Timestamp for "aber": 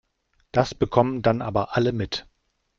1.43-1.75